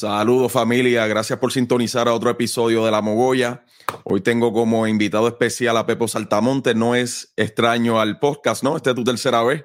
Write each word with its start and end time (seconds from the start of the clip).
Saludos 0.00 0.50
familia, 0.50 1.06
gracias 1.06 1.38
por 1.38 1.52
sintonizar 1.52 2.08
a 2.08 2.14
otro 2.14 2.30
episodio 2.30 2.86
de 2.86 2.90
La 2.90 3.02
Mogoya. 3.02 3.66
Hoy 4.04 4.22
tengo 4.22 4.50
como 4.50 4.86
invitado 4.86 5.28
especial 5.28 5.76
a 5.76 5.84
Pepo 5.84 6.08
Saltamonte, 6.08 6.74
no 6.74 6.94
es 6.94 7.34
extraño 7.36 8.00
al 8.00 8.18
podcast, 8.18 8.64
¿no? 8.64 8.78
Este 8.78 8.88
es 8.88 8.96
tu 8.96 9.04
tercera 9.04 9.42
vez. 9.42 9.62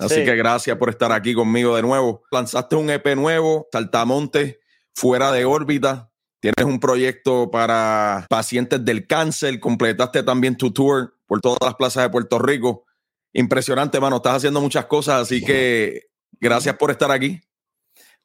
Así 0.00 0.24
que 0.24 0.34
gracias 0.34 0.76
por 0.78 0.90
estar 0.90 1.12
aquí 1.12 1.32
conmigo 1.32 1.76
de 1.76 1.82
nuevo. 1.82 2.24
Lanzaste 2.32 2.74
un 2.74 2.90
EP 2.90 3.14
nuevo, 3.14 3.68
Saltamonte, 3.70 4.58
fuera 4.96 5.30
de 5.30 5.44
órbita. 5.44 6.10
Tienes 6.40 6.64
un 6.64 6.80
proyecto 6.80 7.48
para 7.52 8.26
pacientes 8.28 8.84
del 8.84 9.06
cáncer. 9.06 9.60
Completaste 9.60 10.24
también 10.24 10.56
tu 10.56 10.72
tour 10.72 11.14
por 11.24 11.40
todas 11.40 11.60
las 11.62 11.76
plazas 11.76 12.02
de 12.02 12.10
Puerto 12.10 12.40
Rico. 12.40 12.84
Impresionante, 13.32 14.00
mano. 14.00 14.16
Estás 14.16 14.38
haciendo 14.38 14.60
muchas 14.60 14.86
cosas, 14.86 15.22
así 15.22 15.40
que 15.40 16.08
gracias 16.40 16.76
por 16.76 16.90
estar 16.90 17.12
aquí. 17.12 17.40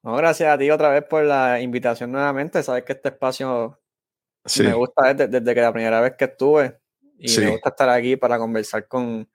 No, 0.03 0.15
gracias 0.17 0.53
a 0.53 0.57
ti 0.57 0.69
otra 0.69 0.89
vez 0.89 1.03
por 1.05 1.23
la 1.23 1.61
invitación 1.61 2.11
nuevamente. 2.11 2.61
Sabes 2.61 2.83
que 2.83 2.91
este 2.91 3.09
espacio 3.09 3.79
me 4.59 4.73
gusta 4.73 5.13
desde, 5.13 5.39
desde, 5.39 5.55
que 5.55 5.61
la 5.61 5.71
primera 5.71 6.01
vez 6.01 6.15
que 6.17 6.25
estuve 6.25 6.77
y 7.17 7.37
me 7.39 7.51
gusta 7.51 7.69
estar 7.69 7.89
aquí 7.89 8.17
para 8.17 8.37
conversar 8.37 8.87
con 8.87 9.29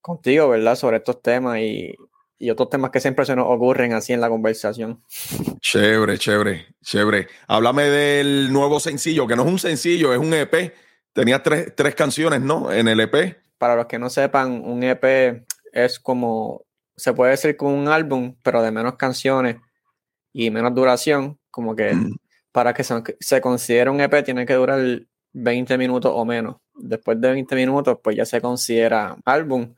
contigo, 0.00 0.48
¿verdad? 0.48 0.74
Sobre 0.74 0.96
estos 0.96 1.22
temas 1.22 1.58
y, 1.58 1.94
y, 2.38 2.50
otros 2.50 2.68
temas 2.68 2.90
que 2.90 3.00
siempre 3.00 3.24
se 3.24 3.36
nos 3.36 3.46
ocurren 3.48 3.92
así 3.92 4.12
en 4.12 4.20
la 4.20 4.28
conversación. 4.28 5.04
Chévere, 5.60 6.18
chévere, 6.18 6.74
chévere. 6.82 7.28
Háblame 7.46 7.84
del 7.84 8.52
nuevo 8.52 8.80
sencillo, 8.80 9.26
que 9.26 9.36
no 9.36 9.44
es 9.44 9.48
un 9.48 9.58
sencillo, 9.58 10.12
es 10.12 10.18
un 10.18 10.34
EP. 10.34 10.74
Tenía 11.12 11.42
tres, 11.42 11.74
tres 11.76 11.94
canciones, 11.94 12.40
¿no? 12.40 12.72
En 12.72 12.88
el 12.88 12.98
EP. 12.98 13.36
Para 13.58 13.76
los 13.76 13.86
que 13.86 13.98
no 13.98 14.10
sepan, 14.10 14.64
un 14.64 14.82
EP 14.82 15.44
es 15.72 16.00
como 16.00 16.64
se 17.00 17.14
puede 17.14 17.32
decir 17.32 17.56
como 17.56 17.74
un 17.74 17.88
álbum, 17.88 18.36
pero 18.42 18.62
de 18.62 18.70
menos 18.70 18.96
canciones 18.96 19.56
y 20.32 20.50
menos 20.50 20.74
duración, 20.74 21.38
como 21.50 21.74
que 21.74 21.94
mm. 21.94 22.16
para 22.52 22.74
que 22.74 22.84
se, 22.84 23.02
se, 23.20 23.40
considere 23.40 23.88
un 23.88 24.00
EP 24.00 24.22
tiene 24.22 24.44
que 24.44 24.54
durar 24.54 24.80
20 25.32 25.78
minutos 25.78 26.12
o 26.14 26.24
menos. 26.26 26.56
Después 26.74 27.18
de 27.20 27.30
20 27.32 27.54
minutos, 27.56 27.98
pues 28.02 28.16
ya 28.16 28.26
se 28.26 28.40
considera 28.42 29.16
álbum. 29.24 29.74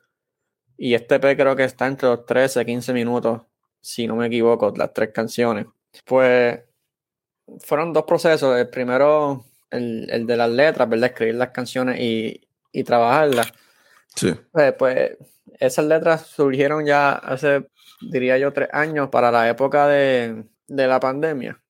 Y 0.77 0.95
este 0.95 1.17
EP 1.17 1.37
creo 1.37 1.55
que 1.55 1.65
está 1.65 1.87
entre 1.87 2.09
los 2.09 2.27
13 2.27 2.67
15 2.67 2.93
minutos, 2.93 3.43
si 3.81 4.09
no 4.09 4.17
me 4.17 4.27
equivoco, 4.27 4.73
las 4.77 4.93
tres 4.93 5.11
canciones. 5.15 5.67
Pues 6.05 6.59
fueron 7.61 7.93
dos 7.93 8.03
procesos. 8.05 8.59
El 8.59 8.69
primero, 8.69 9.45
el, 9.71 10.11
el 10.11 10.27
de 10.27 10.37
las 10.37 10.51
letras, 10.51 10.89
¿verdad? 10.89 11.11
Escribir 11.11 11.37
las 11.37 11.51
canciones 11.51 12.01
y, 12.01 12.49
y 12.73 12.83
trabajarlas. 12.83 13.53
Sí. 14.15 14.33
Pues, 14.53 14.75
pues 14.75 15.17
esas 15.59 15.85
letras 15.85 16.27
surgieron 16.27 16.85
ya 16.85 17.13
hace, 17.13 17.69
diría 18.01 18.39
yo, 18.39 18.53
tres 18.53 18.69
años 18.73 19.09
para 19.11 19.31
la 19.31 19.49
época 19.49 19.87
de, 19.89 20.45
la 20.69 21.01
pandemia. 21.01 21.61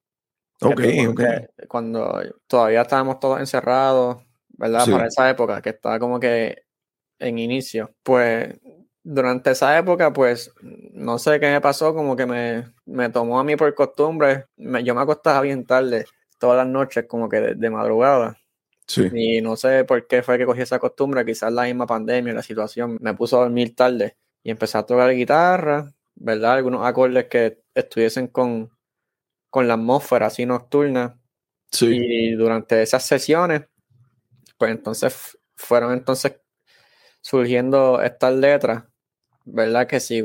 Ok, 0.61 0.81
ok. 1.09 1.21
Cuando 1.69 2.23
todavía 2.47 2.83
estábamos 2.83 3.19
todos 3.21 3.41
encerrados, 3.41 4.23
¿verdad? 4.51 4.87
Para 4.91 5.07
esa 5.07 5.29
época, 5.29 5.61
que 5.61 5.71
estaba 5.71 5.99
como 5.99 6.21
que 6.21 6.63
en 7.19 7.39
inicio. 7.39 7.95
Pues 8.03 8.55
durante 9.03 9.51
esa 9.51 9.77
época, 9.77 10.13
pues 10.13 10.53
no 10.61 11.19
sé 11.19 11.41
qué 11.41 11.51
me 11.51 11.61
pasó, 11.61 11.95
como 11.95 12.17
que 12.17 12.27
me, 12.27 12.73
me 12.87 13.09
tomó 13.11 13.41
a 13.41 13.45
mí 13.45 13.57
por 13.57 13.75
costumbre. 13.75 14.47
yo 14.57 14.95
me 14.95 15.01
acostaba 15.01 15.41
bien 15.41 15.67
tarde, 15.67 16.07
todas 16.39 16.59
las 16.59 16.67
noches, 16.67 17.07
como 17.09 17.29
que 17.29 17.41
de 17.41 17.71
madrugada. 17.71 18.37
Y 19.13 19.41
no 19.41 19.57
sé 19.57 19.85
por 19.85 20.07
qué 20.07 20.23
fue 20.23 20.39
que 20.39 20.47
cogí 20.47 20.61
esa 20.61 20.79
costumbre, 20.79 21.25
quizás 21.25 21.53
la 21.53 21.65
misma 21.65 21.87
pandemia, 21.87 22.35
la 22.35 22.43
situación, 22.43 22.99
me 23.01 23.15
puso 23.15 23.39
a 23.39 23.43
dormir 23.43 23.75
tarde 23.75 24.17
y 24.43 24.51
empecé 24.51 24.79
a 24.79 24.83
tocar 24.83 25.11
guitarra, 25.13 25.93
¿verdad? 26.15 26.53
Algunos 26.55 26.85
acordes 26.87 27.27
que 27.27 27.63
estuviesen 27.75 28.29
con, 28.29 28.71
con 29.51 29.69
la 29.69 29.75
atmósfera 29.75 30.27
así 30.27 30.45
nocturna. 30.47 31.19
Y 31.81 32.33
durante 32.33 32.83
esas 32.83 33.07
sesiones, 33.07 33.63
pues 34.59 34.71
entonces 34.73 35.39
fueron 35.57 35.93
entonces 35.93 36.41
surgiendo 37.23 38.03
estas 38.03 38.35
letras, 38.35 38.85
¿verdad? 39.45 39.87
Que 39.87 40.01
si 40.01 40.23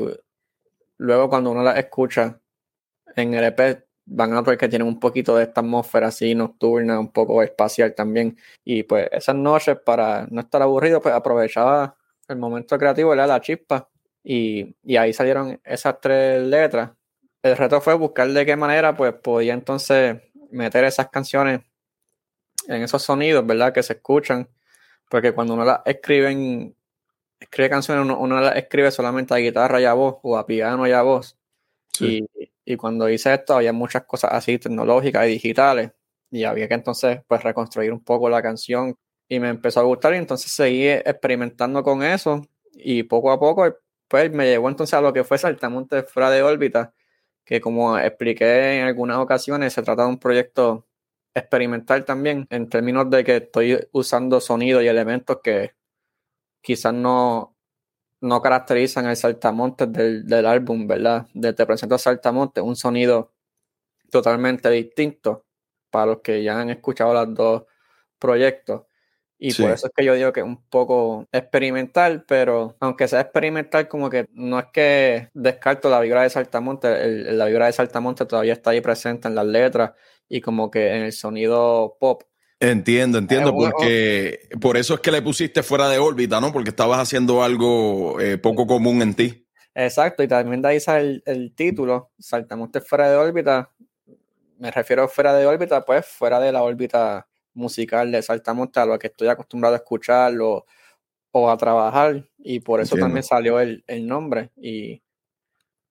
luego 0.98 1.28
cuando 1.30 1.50
uno 1.52 1.62
las 1.62 1.78
escucha 1.78 2.40
en 3.16 3.34
el 3.34 3.44
EP 3.44 3.87
van 4.10 4.32
a 4.34 4.42
ver 4.42 4.58
que 4.58 4.68
tienen 4.68 4.88
un 4.88 4.98
poquito 4.98 5.36
de 5.36 5.44
esta 5.44 5.60
atmósfera 5.60 6.08
así 6.08 6.34
nocturna, 6.34 6.98
un 6.98 7.12
poco 7.12 7.42
espacial 7.42 7.94
también. 7.94 8.36
Y 8.64 8.82
pues 8.84 9.08
esas 9.12 9.36
noches, 9.36 9.78
para 9.84 10.26
no 10.30 10.40
estar 10.40 10.62
aburrido, 10.62 11.00
pues 11.00 11.14
aprovechaba 11.14 11.96
el 12.28 12.36
momento 12.36 12.78
creativo, 12.78 13.12
era 13.12 13.26
la 13.26 13.40
chispa. 13.40 13.88
Y, 14.24 14.76
y, 14.82 14.96
ahí 14.96 15.12
salieron 15.12 15.60
esas 15.64 16.00
tres 16.00 16.42
letras. 16.42 16.90
El 17.42 17.56
reto 17.56 17.80
fue 17.80 17.94
buscar 17.94 18.28
de 18.28 18.44
qué 18.44 18.56
manera 18.56 18.96
pues 18.96 19.14
podía 19.14 19.54
entonces 19.54 20.20
meter 20.50 20.84
esas 20.84 21.08
canciones 21.08 21.60
en 22.66 22.82
esos 22.82 23.02
sonidos, 23.02 23.46
¿verdad? 23.46 23.72
Que 23.72 23.82
se 23.82 23.94
escuchan. 23.94 24.48
Porque 25.10 25.32
cuando 25.32 25.54
uno 25.54 25.64
las 25.64 25.80
escribe, 25.86 26.74
escribe 27.40 27.70
canciones, 27.70 28.04
uno, 28.04 28.18
uno 28.18 28.40
las 28.40 28.56
escribe 28.56 28.90
solamente 28.90 29.34
a 29.34 29.38
guitarra 29.38 29.80
y 29.80 29.84
a 29.84 29.94
voz, 29.94 30.16
o 30.22 30.36
a 30.36 30.46
piano 30.46 30.86
y 30.86 30.92
a 30.92 31.02
voz. 31.02 31.38
Y, 32.00 32.26
y 32.70 32.76
cuando 32.76 33.08
hice 33.08 33.32
esto, 33.32 33.54
había 33.56 33.72
muchas 33.72 34.04
cosas 34.04 34.30
así 34.34 34.58
tecnológicas 34.58 35.26
y 35.26 35.30
digitales. 35.30 35.92
Y 36.30 36.44
había 36.44 36.68
que 36.68 36.74
entonces 36.74 37.20
pues 37.26 37.42
reconstruir 37.42 37.90
un 37.94 38.04
poco 38.04 38.28
la 38.28 38.42
canción. 38.42 38.94
Y 39.26 39.40
me 39.40 39.48
empezó 39.48 39.80
a 39.80 39.84
gustar 39.84 40.12
y 40.12 40.18
entonces 40.18 40.52
seguí 40.52 40.86
experimentando 40.86 41.82
con 41.82 42.02
eso. 42.02 42.46
Y 42.74 43.04
poco 43.04 43.32
a 43.32 43.40
poco 43.40 43.74
pues 44.06 44.30
me 44.32 44.46
llevó 44.46 44.68
entonces 44.68 44.92
a 44.92 45.00
lo 45.00 45.14
que 45.14 45.24
fue 45.24 45.38
Saltamonte 45.38 46.02
fuera 46.02 46.28
de 46.30 46.42
órbita. 46.42 46.92
Que 47.42 47.58
como 47.58 47.98
expliqué 47.98 48.80
en 48.80 48.86
algunas 48.86 49.16
ocasiones, 49.16 49.72
se 49.72 49.82
trata 49.82 50.02
de 50.02 50.10
un 50.10 50.18
proyecto 50.18 50.86
experimental 51.34 52.04
también. 52.04 52.46
En 52.50 52.68
términos 52.68 53.08
de 53.08 53.24
que 53.24 53.36
estoy 53.36 53.78
usando 53.92 54.40
sonidos 54.40 54.82
y 54.82 54.88
elementos 54.88 55.38
que 55.42 55.72
quizás 56.60 56.92
no 56.92 57.56
no 58.20 58.42
caracterizan 58.42 59.06
el 59.06 59.16
saltamontes 59.16 59.92
del, 59.92 60.26
del 60.26 60.46
álbum, 60.46 60.86
¿verdad? 60.86 61.26
De 61.34 61.52
Te 61.52 61.66
presento 61.66 61.98
saltamontes, 61.98 62.62
un 62.62 62.76
sonido 62.76 63.32
totalmente 64.10 64.70
distinto 64.70 65.46
para 65.90 66.06
los 66.06 66.20
que 66.20 66.42
ya 66.42 66.60
han 66.60 66.70
escuchado 66.70 67.14
los 67.14 67.34
dos 67.34 67.64
proyectos. 68.18 68.82
Y 69.40 69.54
por 69.54 69.70
eso 69.70 69.86
es 69.86 69.92
que 69.94 70.04
yo 70.04 70.14
digo 70.14 70.32
que 70.32 70.40
es 70.40 70.46
un 70.46 70.60
poco 70.68 71.28
experimental, 71.30 72.24
pero 72.26 72.76
aunque 72.80 73.06
sea 73.06 73.20
experimental, 73.20 73.86
como 73.86 74.10
que 74.10 74.26
no 74.32 74.58
es 74.58 74.66
que 74.72 75.28
descarto 75.32 75.88
la 75.88 76.00
vibra 76.00 76.22
de 76.22 76.30
Saltamonte, 76.30 77.32
la 77.32 77.44
vibra 77.44 77.66
de 77.66 77.72
Saltamonte 77.72 78.26
todavía 78.26 78.54
está 78.54 78.70
ahí 78.70 78.80
presente 78.80 79.28
en 79.28 79.36
las 79.36 79.46
letras 79.46 79.92
y 80.28 80.40
como 80.40 80.72
que 80.72 80.92
en 80.92 81.04
el 81.04 81.12
sonido 81.12 81.96
pop 82.00 82.24
Entiendo, 82.60 83.18
entiendo, 83.18 83.54
porque 83.54 84.48
por 84.60 84.76
eso 84.76 84.94
es 84.94 85.00
que 85.00 85.12
le 85.12 85.22
pusiste 85.22 85.62
fuera 85.62 85.88
de 85.88 85.98
órbita, 85.98 86.40
¿no? 86.40 86.52
Porque 86.52 86.70
estabas 86.70 86.98
haciendo 86.98 87.44
algo 87.44 88.20
eh, 88.20 88.36
poco 88.36 88.66
común 88.66 89.00
en 89.00 89.14
ti. 89.14 89.46
Exacto, 89.74 90.24
y 90.24 90.28
también 90.28 90.60
de 90.60 90.68
ahí 90.68 90.80
sale 90.80 91.22
el, 91.24 91.54
título, 91.54 92.10
Saltamonte 92.18 92.80
fuera 92.80 93.08
de 93.08 93.16
órbita. 93.16 93.70
Me 94.58 94.72
refiero 94.72 95.04
a 95.04 95.08
fuera 95.08 95.34
de 95.34 95.46
órbita, 95.46 95.84
pues 95.84 96.04
fuera 96.04 96.40
de 96.40 96.50
la 96.50 96.64
órbita 96.64 97.28
musical 97.54 98.10
de 98.10 98.22
Saltamonte, 98.22 98.80
a 98.80 98.86
lo 98.86 98.98
que 98.98 99.06
estoy 99.06 99.28
acostumbrado 99.28 99.76
a 99.76 99.78
escucharlo 99.78 100.66
o 101.30 101.50
a 101.50 101.56
trabajar, 101.56 102.28
y 102.38 102.58
por 102.58 102.80
eso 102.80 102.96
también 102.96 103.22
salió 103.22 103.60
el, 103.60 103.84
el 103.86 104.04
nombre. 104.04 104.50
Y, 104.56 105.00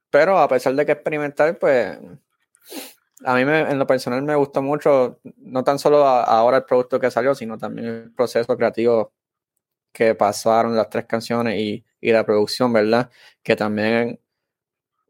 pero 0.09 0.37
a 0.37 0.49
pesar 0.49 0.75
de 0.75 0.85
que 0.85 0.91
experimentar, 0.91 1.57
pues 1.57 1.97
a 3.23 3.35
mí 3.35 3.41
en 3.41 3.79
lo 3.79 3.87
personal 3.87 4.21
me 4.21 4.35
gustó 4.35 4.61
mucho, 4.61 5.19
no 5.37 5.63
tan 5.63 5.79
solo 5.79 6.05
ahora 6.05 6.57
el 6.57 6.63
producto 6.63 6.99
que 6.99 7.11
salió, 7.11 7.33
sino 7.33 7.57
también 7.57 7.87
el 7.87 8.11
proceso 8.13 8.55
creativo 8.55 9.13
que 9.91 10.13
pasaron 10.13 10.75
las 10.75 10.89
tres 10.89 11.05
canciones 11.05 11.59
y, 11.59 11.83
la 11.99 12.25
producción, 12.25 12.71
¿verdad? 12.71 13.09
Que 13.43 13.55
también 13.55 14.19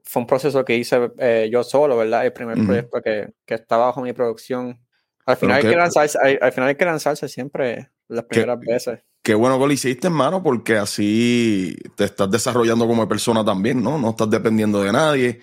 fue 0.04 0.22
un 0.22 0.28
proceso 0.28 0.64
que 0.64 0.76
hice 0.78 1.12
eh, 1.20 1.50
yo 1.52 1.64
solo, 1.64 1.98
¿verdad? 1.98 2.26
El 2.26 2.34
primer 2.34 2.58
proyecto 2.66 3.02
que, 3.02 3.34
que 3.46 3.56
está 3.56 3.78
bajo 3.78 4.02
mi 4.02 4.14
producción. 4.14 4.80
Al 5.26 5.36
final, 5.36 5.58
hay 5.58 5.64
que 5.70 5.76
lanzarse, 5.76 6.18
al, 6.18 6.52
final 6.54 6.70
hay 6.70 6.76
que 6.76 6.86
lanzarse 6.86 7.28
siempre 7.28 7.92
las 8.08 8.24
primeras 8.24 8.60
veces. 8.60 9.00
Qué 9.22 9.36
bueno 9.36 9.60
que 9.60 9.68
lo 9.68 9.74
hiciste, 9.74 10.08
hermano, 10.08 10.42
porque 10.42 10.78
así 10.78 11.76
te 11.96 12.06
estás 12.06 12.32
desarrollando 12.32 12.88
como 12.88 13.08
persona 13.08 13.44
también, 13.44 13.84
¿no? 13.84 14.00
No 14.00 14.12
estás 14.12 14.30
dependiendo 14.30 14.82
de 14.82 14.94
nadie 14.94 15.42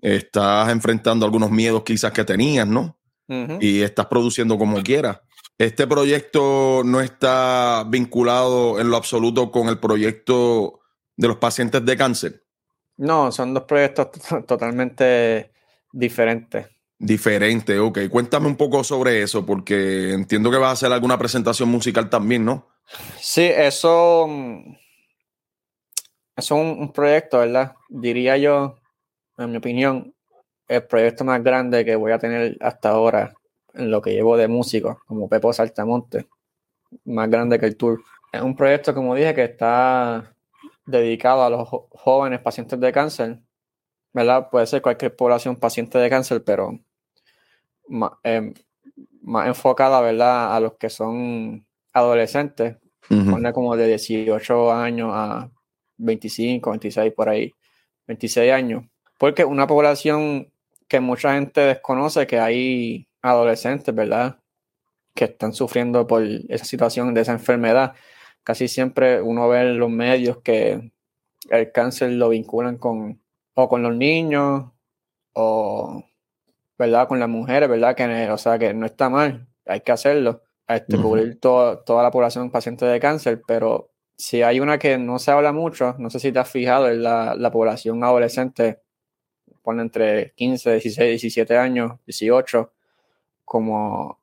estás 0.00 0.70
enfrentando 0.70 1.24
algunos 1.24 1.50
miedos 1.50 1.82
quizás 1.84 2.12
que 2.12 2.24
tenías, 2.24 2.66
¿no? 2.66 2.96
Y 3.60 3.82
estás 3.82 4.06
produciendo 4.06 4.58
como 4.58 4.82
quieras. 4.82 5.20
Este 5.56 5.86
proyecto 5.86 6.82
no 6.84 7.00
está 7.00 7.84
vinculado 7.86 8.80
en 8.80 8.90
lo 8.90 8.96
absoluto 8.96 9.52
con 9.52 9.68
el 9.68 9.78
proyecto 9.78 10.80
de 11.16 11.28
los 11.28 11.36
pacientes 11.36 11.84
de 11.84 11.96
cáncer. 11.96 12.44
No, 12.96 13.30
son 13.30 13.54
dos 13.54 13.64
proyectos 13.64 14.08
totalmente 14.48 15.52
diferentes. 15.92 16.66
Diferente, 16.98 17.78
ok. 17.78 18.08
Cuéntame 18.10 18.48
un 18.48 18.56
poco 18.56 18.82
sobre 18.82 19.22
eso, 19.22 19.46
porque 19.46 20.12
entiendo 20.12 20.50
que 20.50 20.56
vas 20.56 20.70
a 20.70 20.72
hacer 20.72 20.92
alguna 20.92 21.16
presentación 21.16 21.68
musical 21.68 22.10
también, 22.10 22.44
¿no? 22.44 22.68
Sí, 23.20 23.44
eso, 23.44 24.28
eso 26.36 26.54
es 26.56 26.78
un 26.78 26.92
proyecto, 26.92 27.38
¿verdad? 27.38 27.74
Diría 27.88 28.36
yo 28.38 28.79
en 29.44 29.50
mi 29.50 29.56
opinión, 29.58 30.14
el 30.68 30.86
proyecto 30.86 31.24
más 31.24 31.42
grande 31.42 31.84
que 31.84 31.96
voy 31.96 32.12
a 32.12 32.18
tener 32.18 32.56
hasta 32.60 32.90
ahora 32.90 33.34
en 33.74 33.90
lo 33.90 34.00
que 34.02 34.12
llevo 34.12 34.36
de 34.36 34.48
músico, 34.48 35.00
como 35.06 35.28
Pepo 35.28 35.52
Saltamonte, 35.52 36.28
más 37.04 37.28
grande 37.30 37.58
que 37.58 37.66
el 37.66 37.76
tour. 37.76 38.02
Es 38.32 38.42
un 38.42 38.54
proyecto, 38.54 38.94
como 38.94 39.14
dije, 39.14 39.34
que 39.34 39.44
está 39.44 40.34
dedicado 40.86 41.42
a 41.42 41.50
los 41.50 41.68
jóvenes 41.68 42.40
pacientes 42.40 42.78
de 42.78 42.92
cáncer, 42.92 43.40
¿verdad? 44.12 44.48
Puede 44.50 44.66
ser 44.66 44.82
cualquier 44.82 45.14
población 45.14 45.56
paciente 45.56 45.98
de 45.98 46.10
cáncer, 46.10 46.42
pero 46.44 46.78
más, 47.88 48.12
em, 48.22 48.54
enfocada, 49.46 50.00
¿verdad? 50.00 50.54
A 50.54 50.60
los 50.60 50.74
que 50.74 50.90
son 50.90 51.66
adolescentes, 51.92 52.76
como 53.54 53.76
de 53.76 53.88
18 53.88 54.72
años 54.72 55.10
a 55.12 55.50
25, 55.96 56.70
26 56.70 57.12
por 57.12 57.28
ahí, 57.28 57.52
26 58.06 58.52
años. 58.52 58.84
Porque 59.20 59.44
una 59.44 59.66
población 59.66 60.50
que 60.88 60.98
mucha 60.98 61.34
gente 61.34 61.60
desconoce 61.60 62.26
que 62.26 62.40
hay 62.40 63.06
adolescentes, 63.20 63.94
¿verdad? 63.94 64.38
Que 65.14 65.26
están 65.26 65.52
sufriendo 65.52 66.06
por 66.06 66.22
esa 66.48 66.64
situación 66.64 67.12
de 67.12 67.20
esa 67.20 67.32
enfermedad. 67.32 67.92
Casi 68.44 68.66
siempre 68.66 69.20
uno 69.20 69.46
ve 69.46 69.60
en 69.60 69.78
los 69.78 69.90
medios 69.90 70.38
que 70.38 70.90
el 71.50 71.70
cáncer 71.70 72.12
lo 72.12 72.30
vinculan 72.30 72.78
con 72.78 73.20
o 73.52 73.68
con 73.68 73.82
los 73.82 73.94
niños 73.94 74.70
o 75.34 76.02
¿verdad? 76.78 77.06
con 77.06 77.20
las 77.20 77.28
mujeres, 77.28 77.68
¿verdad? 77.68 77.94
Que 77.94 78.30
o 78.30 78.38
sea 78.38 78.58
que 78.58 78.72
no 78.72 78.86
está 78.86 79.10
mal, 79.10 79.48
hay 79.66 79.82
que 79.82 79.92
hacerlo, 79.92 80.44
este, 80.66 80.96
cubrir 80.96 81.38
toda 81.38 82.02
la 82.02 82.10
población 82.10 82.50
paciente 82.50 82.86
de 82.86 82.98
cáncer, 82.98 83.42
pero 83.46 83.90
si 84.16 84.40
hay 84.40 84.60
una 84.60 84.78
que 84.78 84.96
no 84.96 85.18
se 85.18 85.30
habla 85.30 85.52
mucho, 85.52 85.94
no 85.98 86.08
sé 86.08 86.20
si 86.20 86.32
te 86.32 86.38
has 86.38 86.48
fijado, 86.48 86.88
la, 86.88 87.34
la 87.34 87.50
población 87.50 88.02
adolescente, 88.02 88.80
pone 89.62 89.82
entre 89.82 90.32
15, 90.34 90.72
16, 90.72 91.20
17 91.22 91.56
años, 91.56 91.92
18, 92.06 92.72
como 93.44 94.18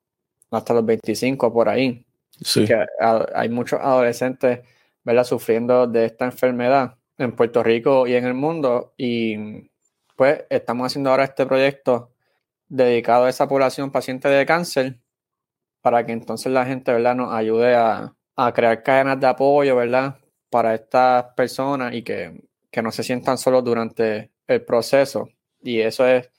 hasta 0.51 0.73
los 0.73 0.85
25 0.85 1.51
por 1.51 1.69
ahí. 1.69 2.05
Sí. 2.41 2.65
Que 2.65 2.85
hay 3.33 3.49
muchos 3.49 3.79
adolescentes, 3.81 4.59
¿verdad? 5.03 5.23
Sufriendo 5.23 5.87
de 5.87 6.05
esta 6.05 6.25
enfermedad 6.25 6.95
en 7.17 7.35
Puerto 7.35 7.63
Rico 7.63 8.07
y 8.07 8.15
en 8.15 8.25
el 8.25 8.33
mundo. 8.33 8.93
Y 8.97 9.69
pues 10.15 10.45
estamos 10.49 10.87
haciendo 10.87 11.09
ahora 11.09 11.25
este 11.25 11.45
proyecto 11.45 12.11
dedicado 12.69 13.25
a 13.25 13.29
esa 13.29 13.47
población 13.47 13.91
paciente 13.91 14.27
de 14.27 14.45
cáncer 14.45 14.99
para 15.81 16.05
que 16.05 16.11
entonces 16.11 16.51
la 16.51 16.65
gente, 16.65 16.91
¿verdad? 16.91 17.15
Nos 17.15 17.33
ayude 17.33 17.75
a, 17.75 18.13
a 18.35 18.53
crear 18.53 18.83
cadenas 18.83 19.19
de 19.19 19.27
apoyo, 19.27 19.75
¿verdad? 19.75 20.17
Para 20.49 20.75
estas 20.75 21.25
personas 21.35 21.93
y 21.93 22.03
que, 22.03 22.43
que 22.71 22.81
no 22.81 22.91
se 22.91 23.03
sientan 23.03 23.37
solos 23.37 23.63
durante 23.63 24.31
el 24.47 24.63
proceso. 24.63 25.29
Y 25.61 25.81
eso 25.81 26.07
es, 26.07 26.29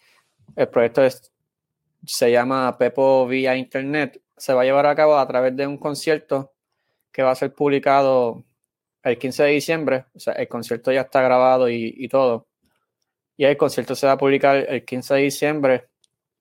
el 0.56 0.68
proyecto 0.68 1.04
es 1.04 1.32
se 2.06 2.30
llama 2.30 2.76
Pepo 2.78 3.26
vía 3.26 3.56
Internet. 3.56 4.22
Se 4.36 4.52
va 4.54 4.62
a 4.62 4.64
llevar 4.64 4.86
a 4.86 4.94
cabo 4.94 5.18
a 5.18 5.26
través 5.26 5.56
de 5.56 5.66
un 5.66 5.78
concierto 5.78 6.52
que 7.12 7.22
va 7.22 7.32
a 7.32 7.34
ser 7.34 7.52
publicado 7.54 8.44
el 9.02 9.18
15 9.18 9.42
de 9.44 9.50
diciembre. 9.50 10.04
O 10.14 10.20
sea, 10.20 10.34
el 10.34 10.48
concierto 10.48 10.92
ya 10.92 11.02
está 11.02 11.22
grabado 11.22 11.68
y, 11.68 12.08
todo. 12.08 12.46
Y 13.36 13.44
el 13.44 13.56
concierto 13.56 13.94
se 13.94 14.06
va 14.06 14.12
a 14.12 14.18
publicar 14.18 14.56
el 14.56 14.84
15 14.84 15.14
de 15.14 15.20
diciembre 15.20 15.88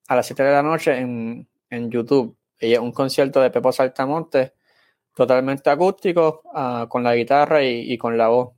a 0.08 0.16
las 0.16 0.26
7 0.28 0.44
de 0.44 0.52
la 0.52 0.64
noche 0.64 0.98
en, 0.98 1.48
YouTube. 1.90 2.38
Y 2.60 2.74
es 2.74 2.80
un 2.80 2.92
concierto 2.92 3.42
de 3.42 3.52
Pepo 3.52 3.72
Saltamonte 3.72 4.54
totalmente 5.14 5.70
acústico, 5.70 6.44
ah, 6.54 6.86
con 6.90 7.04
la 7.04 7.16
guitarra 7.16 7.64
y, 7.64 7.92
y, 7.92 7.98
con 7.98 8.18
la 8.18 8.30
voz. 8.30 8.57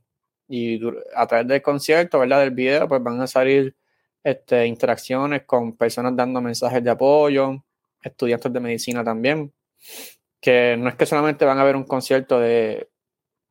Y 0.52 0.80
a 1.14 1.28
través 1.28 1.46
del 1.46 1.62
concierto, 1.62 2.18
¿verdad? 2.18 2.40
Del 2.40 2.50
video, 2.50 2.88
pues 2.88 3.00
van 3.00 3.20
a 3.20 3.28
salir 3.28 3.76
este, 4.24 4.66
interacciones 4.66 5.44
con 5.44 5.76
personas 5.76 6.16
dando 6.16 6.40
mensajes 6.40 6.82
de 6.82 6.90
apoyo, 6.90 7.64
estudiantes 8.02 8.52
de 8.52 8.58
medicina 8.58 9.04
también, 9.04 9.52
que 10.40 10.76
no 10.76 10.88
es 10.88 10.96
que 10.96 11.06
solamente 11.06 11.44
van 11.44 11.58
a 11.58 11.64
ver 11.64 11.76
un 11.76 11.84
concierto 11.84 12.40
de, 12.40 12.90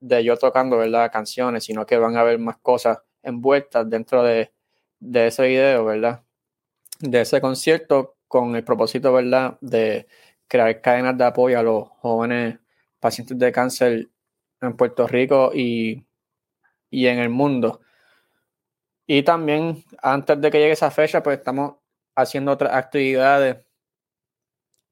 de 0.02 0.24
yo 0.26 0.36
tocando 0.36 0.78
¿verdad? 0.78 1.10
canciones, 1.10 1.64
sino 1.64 1.86
que 1.86 1.98
van 1.98 2.18
a 2.18 2.24
ver 2.24 2.38
más 2.38 2.58
cosas 2.58 3.00
envueltas 3.24 3.90
dentro 3.90 4.22
de, 4.22 4.52
de 5.00 5.28
ese 5.28 5.48
video, 5.48 5.86
¿verdad? 5.86 6.24
De 7.00 7.22
ese 7.22 7.40
concierto 7.40 8.18
con 8.28 8.58
el 8.58 8.66
propósito, 8.66 9.14
¿verdad? 9.14 9.58
De 9.62 10.06
crear 10.50 10.82
cadenas 10.82 11.18
de 11.18 11.24
apoyo 11.24 11.60
a 11.60 11.64
los 11.64 11.88
jóvenes 12.02 12.60
pacientes 13.00 13.40
de 13.40 13.52
cáncer 13.54 14.10
en 14.62 14.76
Puerto 14.76 15.08
Rico 15.08 15.52
y, 15.54 16.04
y 16.90 17.08
en 17.08 17.20
el 17.20 17.30
mundo. 17.30 17.82
Y 19.06 19.24
también, 19.24 19.84
antes 20.02 20.40
de 20.40 20.52
que 20.52 20.60
llegue 20.60 20.74
esa 20.74 20.92
fecha, 20.92 21.24
pues 21.24 21.40
estamos 21.40 21.76
haciendo 22.16 22.52
otras 22.52 22.74
actividades 22.76 23.58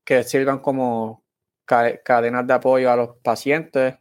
que 0.04 0.24
sirvan 0.24 0.60
como 0.60 1.24
cadenas 1.66 2.48
de 2.48 2.54
apoyo 2.54 2.92
a 2.92 2.96
los 2.96 3.18
pacientes, 3.18 3.96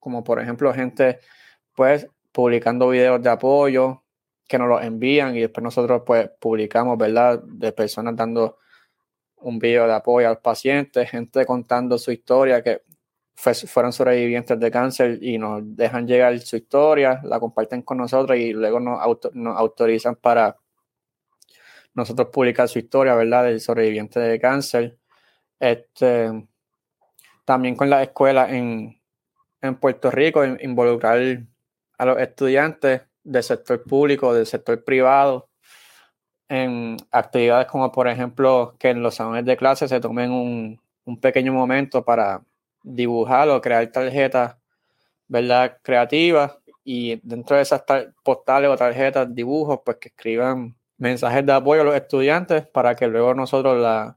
como 0.00 0.24
por 0.24 0.40
ejemplo 0.40 0.74
gente 0.74 1.20
pues 1.74 2.08
publicando 2.32 2.88
videos 2.88 3.22
de 3.22 3.30
apoyo 3.30 4.02
que 4.48 4.58
nos 4.58 4.68
los 4.68 4.82
envían 4.82 5.36
y 5.36 5.40
después 5.40 5.62
nosotros 5.62 6.02
pues 6.04 6.28
publicamos, 6.40 6.98
¿verdad? 6.98 7.40
De 7.44 7.72
personas 7.72 8.16
dando 8.16 8.58
un 9.36 9.58
video 9.58 9.86
de 9.86 9.94
apoyo 9.94 10.28
al 10.28 10.38
paciente, 10.38 11.06
gente 11.06 11.46
contando 11.46 11.98
su 11.98 12.10
historia, 12.10 12.62
que 12.62 12.82
fueron 13.34 13.92
sobrevivientes 13.92 14.58
de 14.58 14.70
cáncer 14.70 15.18
y 15.20 15.38
nos 15.38 15.60
dejan 15.76 16.06
llegar 16.06 16.38
su 16.40 16.56
historia, 16.56 17.20
la 17.24 17.40
comparten 17.40 17.82
con 17.82 17.98
nosotros 17.98 18.38
y 18.38 18.52
luego 18.52 18.80
nos, 18.80 18.98
nos 19.34 19.58
autorizan 19.58 20.16
para 20.16 20.56
nosotros 21.94 22.28
publicar 22.32 22.68
su 22.68 22.78
historia, 22.78 23.14
¿verdad? 23.14 23.44
Del 23.44 23.60
sobreviviente 23.60 24.20
de 24.20 24.40
cáncer. 24.40 24.98
Este, 25.58 26.30
también 27.44 27.76
con 27.76 27.90
la 27.90 28.02
escuela 28.02 28.50
en, 28.50 29.00
en 29.60 29.74
Puerto 29.76 30.10
Rico, 30.10 30.44
involucrar 30.44 31.18
a 31.98 32.04
los 32.06 32.18
estudiantes 32.18 33.02
del 33.22 33.42
sector 33.42 33.82
público, 33.84 34.34
del 34.34 34.46
sector 34.46 34.82
privado, 34.84 35.48
en 36.48 36.96
actividades 37.10 37.66
como, 37.66 37.90
por 37.90 38.08
ejemplo, 38.08 38.76
que 38.78 38.90
en 38.90 39.02
los 39.02 39.14
salones 39.16 39.44
de 39.44 39.56
clase 39.56 39.88
se 39.88 40.00
tomen 40.00 40.30
un, 40.30 40.80
un 41.04 41.20
pequeño 41.20 41.52
momento 41.52 42.04
para 42.04 42.42
dibujar 42.84 43.48
o 43.48 43.60
crear 43.60 43.90
tarjetas, 43.90 44.56
¿verdad? 45.26 45.78
Creativas 45.82 46.56
y 46.84 47.16
dentro 47.26 47.56
de 47.56 47.62
esas 47.62 47.82
postales 48.22 48.70
o 48.70 48.76
tarjetas, 48.76 49.34
dibujos, 49.34 49.80
pues 49.84 49.96
que 49.96 50.08
escriban 50.08 50.76
mensajes 50.98 51.44
de 51.44 51.52
apoyo 51.52 51.80
a 51.80 51.84
los 51.84 51.96
estudiantes 51.96 52.66
para 52.68 52.94
que 52.94 53.08
luego 53.08 53.34
nosotros 53.34 53.80
las 53.80 54.14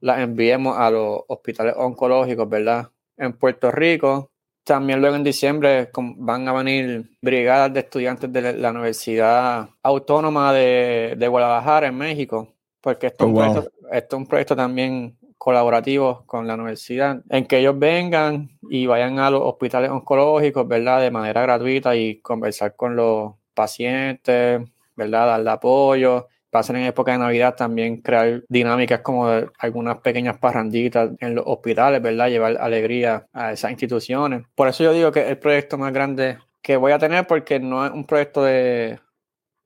la 0.00 0.22
enviemos 0.22 0.78
a 0.78 0.90
los 0.90 1.22
hospitales 1.26 1.74
oncológicos, 1.76 2.48
¿verdad? 2.48 2.88
En 3.16 3.32
Puerto 3.32 3.70
Rico. 3.70 4.30
También 4.64 5.00
luego 5.00 5.16
en 5.16 5.24
diciembre 5.24 5.90
van 6.16 6.46
a 6.46 6.52
venir 6.52 7.10
brigadas 7.22 7.72
de 7.72 7.80
estudiantes 7.80 8.30
de 8.32 8.52
la 8.52 8.70
Universidad 8.70 9.68
Autónoma 9.82 10.52
de, 10.52 11.14
de 11.16 11.28
Guadalajara 11.28 11.86
en 11.86 11.96
México, 11.96 12.54
porque 12.80 13.06
esto, 13.08 13.26
oh, 13.26 13.44
esto 13.44 13.70
es 13.90 14.12
un 14.12 14.26
proyecto 14.26 14.54
también 14.54 15.17
colaborativos 15.38 16.24
con 16.26 16.46
la 16.46 16.54
universidad, 16.54 17.22
en 17.30 17.46
que 17.46 17.58
ellos 17.58 17.78
vengan 17.78 18.50
y 18.68 18.86
vayan 18.86 19.18
a 19.20 19.30
los 19.30 19.40
hospitales 19.42 19.90
oncológicos, 19.90 20.66
¿verdad? 20.66 21.00
De 21.00 21.10
manera 21.10 21.42
gratuita 21.42 21.96
y 21.96 22.20
conversar 22.20 22.74
con 22.76 22.96
los 22.96 23.34
pacientes, 23.54 24.60
¿verdad? 24.96 25.26
Darle 25.26 25.50
apoyo. 25.50 26.28
Pasen 26.50 26.76
en 26.76 26.84
época 26.84 27.12
de 27.12 27.18
Navidad 27.18 27.54
también 27.54 28.00
crear 28.00 28.42
dinámicas 28.48 29.00
como 29.00 29.28
algunas 29.58 29.98
pequeñas 29.98 30.38
parranditas 30.38 31.10
en 31.20 31.34
los 31.34 31.44
hospitales, 31.46 32.02
¿verdad? 32.02 32.28
Llevar 32.28 32.56
alegría 32.58 33.26
a 33.32 33.52
esas 33.52 33.70
instituciones. 33.70 34.42
Por 34.54 34.68
eso 34.68 34.82
yo 34.82 34.92
digo 34.92 35.12
que 35.12 35.20
es 35.20 35.28
el 35.28 35.38
proyecto 35.38 35.78
más 35.78 35.92
grande 35.92 36.38
que 36.62 36.76
voy 36.76 36.92
a 36.92 36.98
tener 36.98 37.26
porque 37.26 37.60
no 37.60 37.86
es 37.86 37.92
un 37.92 38.06
proyecto 38.06 38.42
de, 38.42 38.98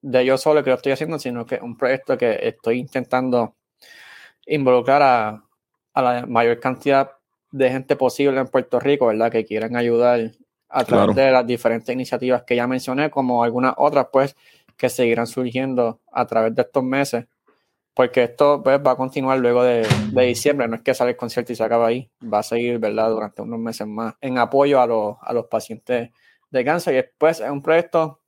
de 0.03 0.25
yo 0.25 0.37
solo 0.37 0.63
que 0.63 0.71
lo 0.71 0.77
estoy 0.77 0.93
haciendo, 0.93 1.19
sino 1.19 1.47
que 1.47 1.57
es 1.57 1.63
un 1.63 1.77
proyecto 1.77 2.19
que 2.19 2.39
estoy 2.43 2.79
intentando 2.81 3.55
involucrar 4.47 5.03
a, 5.03 5.45
a 5.95 6.03
la 6.03 6.27
mayor 6.27 6.61
cantidad 6.61 7.13
de 7.51 7.71
gente 7.71 7.97
posible 7.97 8.41
en 8.41 8.49
Puerto 8.49 8.81
Rico, 8.81 9.07
¿verdad? 9.07 9.31
Que 9.31 9.45
quieran 9.45 9.77
ayudar 9.77 10.33
a 10.69 10.85
través 10.85 11.15
de 11.15 11.31
las 11.31 11.47
diferentes 11.47 11.93
iniciativas 11.93 12.45
que 12.45 12.57
ya 12.57 12.67
mencioné, 12.67 13.11
como 13.11 13.45
algunas 13.45 13.75
otras, 13.77 14.07
pues, 14.11 14.37
que 14.77 14.89
seguirán 14.89 15.27
surgiendo 15.27 16.01
a 16.11 16.27
través 16.27 16.55
de 16.55 16.63
estos 16.63 16.83
meses, 16.83 17.27
porque 17.95 18.25
esto 18.25 18.63
pues, 18.63 18.81
va 18.85 18.93
a 18.93 18.97
continuar 18.97 19.39
luego 19.39 19.63
de, 19.63 19.87
de, 20.13 20.23
diciembre, 20.25 20.67
no 20.67 20.77
es 20.77 20.83
que 20.83 20.95
sale 20.95 21.11
el 21.11 21.17
concierto 21.17 21.53
y 21.53 21.57
se 21.57 21.63
acaba 21.63 21.89
ahí, 21.89 22.11
va 22.23 22.39
a 22.39 22.43
seguir, 22.43 22.79
¿verdad?, 22.79 23.11
durante 23.11 23.43
unos 23.43 23.61
meses 23.61 23.87
más 23.87 24.15
en 24.23 24.39
apoyo 24.39 24.81
a 24.81 24.87
los, 24.87 25.17
a 25.21 25.35
los 25.35 25.47
pacientes 25.47 26.11
de 26.51 26.65
cáncer. 26.65 26.95
Y 26.95 26.97
después 26.97 27.41
es 27.41 27.51
un 27.51 27.61
proyecto 27.61 28.22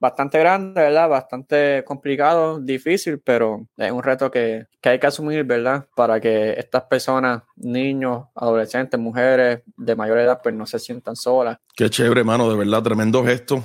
bastante 0.00 0.38
grande, 0.38 0.80
¿verdad? 0.80 1.08
Bastante 1.08 1.84
complicado, 1.84 2.60
difícil, 2.60 3.20
pero 3.20 3.66
es 3.76 3.90
un 3.90 4.02
reto 4.02 4.30
que, 4.30 4.66
hay 4.82 4.98
que 4.98 5.06
asumir, 5.06 5.44
¿verdad? 5.44 5.86
Para 5.94 6.20
que 6.20 6.52
estas 6.52 6.84
personas, 6.84 7.42
niños, 7.56 8.26
adolescentes, 8.34 8.98
mujeres 8.98 9.62
de 9.76 9.96
mayor 9.96 10.18
edad, 10.18 10.40
pues 10.42 10.54
no 10.54 10.66
se 10.66 10.78
sientan 10.78 11.16
solas. 11.16 11.58
Qué 11.74 11.90
chévere, 11.90 12.20
hermano, 12.20 12.48
de 12.50 12.56
verdad, 12.56 12.82
tremendo 12.82 13.24
gesto. 13.24 13.62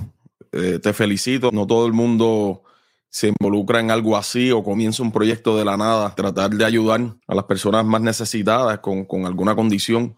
Eh, 0.52 0.80
te 0.80 0.94
felicito. 0.94 1.50
No 1.52 1.66
todo 1.66 1.86
el 1.88 1.94
mundo 1.94 2.63
se 3.10 3.28
involucra 3.28 3.80
en 3.80 3.92
algo 3.92 4.18
así 4.18 4.52
o 4.52 4.63
comienza 4.63 5.04
un 5.04 5.12
proyecto 5.12 5.58
de 5.58 5.66
la 5.66 5.78
nada, 5.78 6.13
tratar 6.16 6.50
de 6.50 6.66
ayudar 6.66 7.16
a 7.28 7.36
las 7.36 7.46
personas 7.46 7.86
más 7.86 8.02
necesitadas 8.02 8.80
con, 8.80 9.25
alguna 9.25 9.56
condición. 9.56 10.16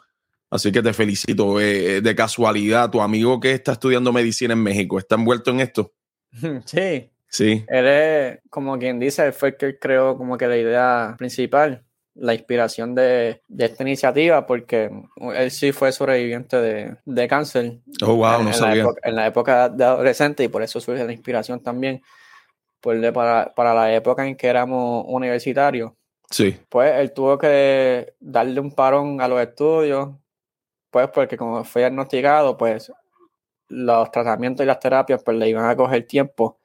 Así 0.49 0.71
que 0.71 0.81
te 0.81 0.93
felicito. 0.93 1.59
Eh, 1.59 1.97
eh, 1.97 2.01
de 2.01 2.15
casualidad, 2.15 2.89
tu 2.89 3.01
amigo 3.01 3.39
que 3.39 3.51
está 3.51 3.73
estudiando 3.73 4.13
medicina 4.13 4.53
en 4.53 4.63
México, 4.63 4.99
¿está 4.99 5.15
envuelto 5.15 5.51
en 5.51 5.59
esto? 5.59 5.93
Sí. 6.65 7.11
Sí. 7.27 7.65
Él 7.67 7.87
es, 7.87 8.39
como 8.49 8.77
quien 8.77 8.97
dice, 8.97 9.31
fue 9.33 9.49
el 9.49 9.57
que 9.57 9.77
creó 9.77 10.17
como 10.17 10.37
que 10.37 10.47
la 10.47 10.55
idea 10.55 11.15
principal, 11.17 11.83
la 12.13 12.33
inspiración 12.33 12.95
de, 12.95 13.41
esta 13.57 13.83
iniciativa, 13.83 14.45
porque 14.45 14.89
él 15.35 15.51
sí 15.51 15.73
fue 15.73 15.91
sobreviviente 15.91 16.97
de, 17.03 17.27
cáncer. 17.27 17.79
Oh, 18.01 18.15
wow, 18.15 18.41
no 18.41 18.53
sabía. 18.53 18.85
en 19.03 19.15
la 19.15 19.27
época 19.27 19.67
de 19.67 19.83
adolescente 19.83 20.45
y 20.45 20.47
por 20.47 20.63
eso 20.63 20.79
surge 20.79 21.03
la 21.03 21.11
inspiración 21.11 21.61
también 21.61 22.01
para, 23.13 23.53
para 23.53 23.73
la 23.73 23.93
época 23.93 24.25
en 24.25 24.35
que 24.35 24.47
éramos 24.47 25.05
universitarios. 25.07 25.91
Sí. 26.29 26.57
Pues 26.69 26.93
él 26.95 27.11
tuvo 27.13 27.37
que 27.37 28.13
darle 28.19 28.59
un 28.59 28.71
parón 28.71 29.21
a 29.21 29.27
los 29.27 29.41
estudios, 29.41 30.09
pues 30.89 31.09
porque 31.09 31.37
como 31.37 31.63
fue 31.63 31.81
diagnosticado, 31.81 32.57
pues 32.57 32.91
los 33.67 34.11
tratamientos 34.11 34.63
y 34.63 34.67
las 34.67 34.79
terapias 34.79 35.23
pues 35.23 35.37
le 35.37 35.49
iban 35.49 35.69
a 35.69 35.75
coger 35.75 36.05
tiempo 36.07 36.59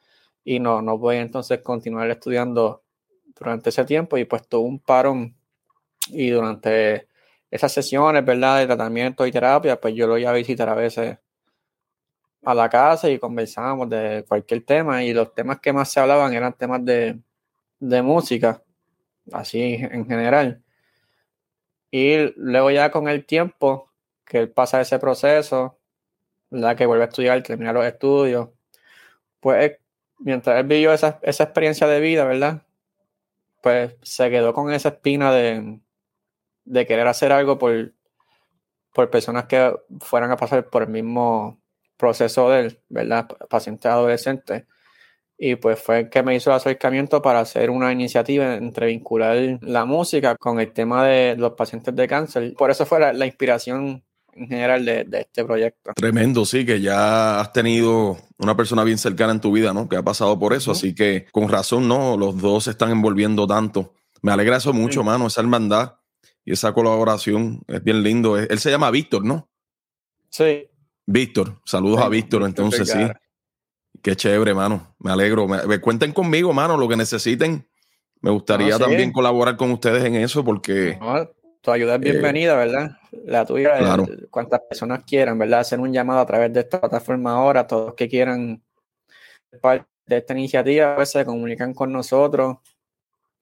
y 0.45 0.59
no, 0.61 0.83
no 0.83 0.99
podía 0.99 1.21
entonces 1.21 1.61
continuar 1.61 2.11
estudiando 2.11 2.83
durante 3.38 3.71
ese 3.71 3.85
tiempo 3.85 4.19
y 4.19 4.25
pues 4.25 4.47
tuvo 4.49 4.66
un 4.66 4.80
parón 4.80 5.37
y 6.09 6.30
durante 6.30 7.09
esas 7.50 7.73
sesiones, 7.73 8.25
¿verdad? 8.25 8.59
De 8.59 8.66
tratamiento 8.66 9.26
y 9.26 9.33
terapia, 9.33 9.80
pues 9.80 9.95
yo 9.95 10.07
lo 10.07 10.19
iba 10.19 10.30
a 10.30 10.35
visitar 10.35 10.69
a 10.69 10.75
veces 10.75 11.19
a 12.42 12.54
la 12.54 12.69
casa 12.69 13.11
y 13.11 13.19
conversábamos 13.19 13.90
de 13.90 14.25
cualquier 14.26 14.64
tema 14.64 15.02
y 15.04 15.12
los 15.12 15.35
temas 15.35 15.61
que 15.61 15.73
más 15.73 15.90
se 15.90 16.00
hablaban 16.00 16.33
eran 16.33 16.54
temas 16.54 16.85
de, 16.85 17.21
música, 18.02 18.62
así 19.33 19.75
en 19.80 20.07
general. 20.07 20.62
Y 21.90 22.33
luego 22.37 22.71
ya 22.71 22.90
con 22.90 23.09
el 23.09 23.26
tiempo 23.26 23.90
que 24.25 24.38
él 24.38 24.50
pasa 24.50 24.80
ese 24.80 24.99
proceso, 24.99 25.79
la 26.50 26.76
que 26.76 26.87
vuelve 26.87 27.04
a 27.04 27.09
estudiar, 27.09 27.42
termina 27.42 27.73
los 27.73 27.85
estudios, 27.85 28.50
pues 29.40 29.78
mientras 30.19 30.61
él 30.61 30.66
vivió 30.66 30.92
esa, 30.92 31.19
esa 31.23 31.45
experiencia 31.45 31.87
de 31.87 32.00
vida, 32.00 32.25
¿verdad? 32.25 32.62
Pues 33.62 33.97
se 34.02 34.30
quedó 34.30 34.54
con 34.54 34.73
esa 34.73 34.90
espina 34.90 35.33
de, 35.33 35.80
de 36.64 36.87
querer 36.87 37.07
hacer 37.07 37.33
algo 37.33 37.59
por, 37.59 37.92
por 38.95 39.11
personas 39.11 39.47
que 39.47 39.75
fueran 40.00 40.30
a 40.30 40.37
pasar 40.37 40.69
por 40.69 40.83
el 40.83 40.88
mismo 40.88 41.61
proceso 41.97 42.50
de 42.50 42.61
él, 42.61 42.80
¿verdad? 42.88 43.28
Paciente 43.49 43.88
adolescente. 43.88 44.66
Y 45.38 45.57
pues 45.57 45.80
fue 45.83 46.11
que 46.11 46.23
me 46.23 46.35
hizo 46.35 46.50
el 46.50 46.57
acercamiento 46.57 47.23
para 47.23 47.40
hacer 47.40 47.71
una 47.71 47.92
iniciativa 47.92 48.54
entre 48.57 48.87
vincular 48.88 49.59
la 49.62 49.85
música 49.87 50.37
con 50.37 50.61
el 50.61 50.73
tema 50.73 51.07
de 51.07 51.37
los 51.37 51.52
pacientes 51.52 51.97
de 51.97 52.09
cáncer. 52.09 52.54
Por 52.59 52.71
eso 52.71 52.85
fue 52.87 53.00
la, 53.14 53.26
inspiración 53.26 54.04
en 54.34 54.49
general 54.49 54.84
de, 54.84 55.06
este 55.12 55.44
proyecto. 55.44 55.92
Tremendo, 55.94 56.44
sí, 56.44 56.64
que 56.64 56.80
ya 56.80 57.40
has 57.40 57.52
tenido 57.52 58.18
una 58.38 58.56
persona 58.56 58.84
bien 58.84 58.99
cercana 58.99 59.32
en 59.32 59.40
tu 59.40 59.52
vida, 59.52 59.72
¿no? 59.72 59.88
Que 59.88 59.96
ha 59.96 60.02
pasado 60.02 60.38
por 60.38 60.52
eso, 60.52 60.72
así 60.72 60.94
que 60.94 61.26
con 61.32 61.49
razón, 61.49 61.88
¿no? 61.88 62.16
Los 62.16 62.40
dos 62.40 62.64
se 62.64 62.70
están 62.70 62.90
envolviendo 62.90 63.46
tanto. 63.46 63.94
Me 64.22 64.32
alegra 64.32 64.56
eso 64.56 64.72
mucho, 64.72 65.02
mano, 65.02 65.26
esa 65.26 65.40
hermandad 65.40 65.94
y 66.44 66.52
esa 66.52 66.72
colaboración 66.72 67.62
es 67.68 67.82
bien 67.82 68.02
lindo. 68.02 68.38
Él 68.38 68.58
se 68.58 68.70
llama 68.70 68.90
Víctor, 68.90 69.25
¿no? 69.25 69.50
Sí. 70.30 70.68
Víctor, 71.06 71.60
saludos 71.64 72.00
a 72.00 72.08
Víctor, 72.08 72.44
entonces 72.44 72.88
sí. 72.88 72.99
Qué 74.02 74.16
chévere, 74.16 74.54
mano. 74.54 74.94
Me 74.99 75.10
alegro. 75.10 75.46
Me, 75.46 75.78
cuenten 75.80 76.12
conmigo, 76.12 76.52
mano, 76.52 76.76
lo 76.76 76.88
que 76.88 76.96
necesiten. 76.96 77.68
Me 78.22 78.30
gustaría 78.30 78.78
también 78.78 79.12
colaborar 79.12 79.56
con 79.56 79.70
ustedes 79.70 80.04
en 80.04 80.14
eso 80.14 80.44
porque... 80.44 80.99
tu 81.60 81.70
ayuda 81.70 81.96
es 81.96 82.00
bienvenida, 82.00 82.56
¿verdad? 82.56 82.92
La 83.24 83.44
tuya, 83.44 83.78
claro. 83.78 84.06
cuantas 84.30 84.60
personas 84.68 85.04
quieran, 85.04 85.38
¿verdad? 85.38 85.60
Hacer 85.60 85.80
un 85.80 85.92
llamado 85.92 86.20
a 86.20 86.26
través 86.26 86.52
de 86.52 86.60
esta 86.60 86.80
plataforma 86.80 87.32
ahora, 87.32 87.66
todos 87.66 87.94
que 87.94 88.08
quieran 88.08 88.62
parte 89.60 89.86
de 90.06 90.18
esta 90.18 90.32
iniciativa, 90.32 90.96
pues 90.96 91.10
se 91.10 91.24
comunican 91.24 91.74
con 91.74 91.92
nosotros 91.92 92.58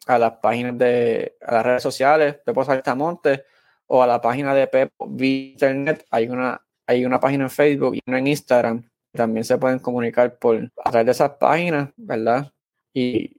a 0.07 0.19
las 0.19 0.33
páginas 0.39 0.77
de, 0.79 1.37
a 1.41 1.55
las 1.55 1.67
redes 1.67 1.83
sociales, 1.83 2.37
Pepo 2.45 2.65
Saltamonte, 2.65 3.45
o 3.87 4.03
a 4.03 4.07
la 4.07 4.21
página 4.21 4.55
de 4.55 4.67
Pepo 4.67 5.07
Internet. 5.19 6.07
Hay 6.11 6.29
una 6.29 6.63
hay 6.89 7.05
una 7.05 7.21
página 7.21 7.45
en 7.45 7.51
Facebook 7.51 7.97
y 7.97 8.01
una 8.07 8.19
en 8.19 8.27
Instagram. 8.27 8.91
También 9.13 9.45
se 9.45 9.59
pueden 9.59 9.79
comunicar 9.79 10.39
por 10.39 10.57
a 10.85 10.91
través 10.91 11.07
de 11.07 11.13
esas 11.13 11.33
páginas, 11.33 11.91
¿verdad? 11.97 12.51
Y 12.95 13.37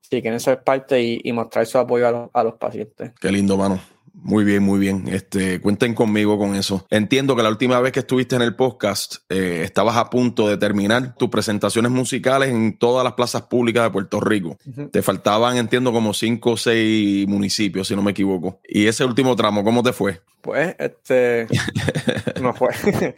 si 0.00 0.22
quieren 0.22 0.38
ser 0.38 0.62
parte 0.62 1.02
y, 1.02 1.32
mostrar 1.32 1.66
su 1.66 1.76
apoyo 1.78 2.30
a 2.32 2.44
los 2.44 2.54
pacientes. 2.54 3.12
Qué 3.20 3.32
lindo, 3.32 3.56
mano. 3.56 3.80
Muy 4.14 4.44
bien, 4.44 4.62
muy 4.62 4.78
bien. 4.78 5.08
Este, 5.08 5.60
cuenten 5.60 5.92
conmigo 5.92 6.38
con 6.38 6.54
eso. 6.54 6.86
Entiendo 6.88 7.34
que 7.34 7.42
la 7.42 7.48
última 7.48 7.80
vez 7.80 7.92
que 7.92 8.00
estuviste 8.00 8.36
en 8.36 8.42
el 8.42 8.54
podcast 8.54 9.16
eh, 9.28 9.62
estabas 9.64 9.96
a 9.96 10.08
punto 10.08 10.48
de 10.48 10.56
terminar 10.56 11.16
tus 11.16 11.28
presentaciones 11.28 11.90
musicales 11.90 12.50
en 12.50 12.78
todas 12.78 13.02
las 13.02 13.14
plazas 13.14 13.42
públicas 13.42 13.82
de 13.82 13.90
Puerto 13.90 14.20
Rico. 14.20 14.56
Te 14.92 15.02
faltaban, 15.02 15.56
entiendo, 15.56 15.92
como 15.92 16.14
cinco 16.14 16.52
o 16.52 16.56
seis 16.56 17.26
municipios, 17.26 17.88
si 17.88 17.96
no 17.96 18.02
me 18.02 18.12
equivoco. 18.12 18.60
Y 18.68 18.86
ese 18.86 19.04
último 19.04 19.34
tramo, 19.34 19.64
¿cómo 19.64 19.82
te 19.82 19.92
fue? 19.92 20.20
Pues, 20.40 20.76
este, 20.78 21.48
no 22.40 22.54
fue. 22.54 22.70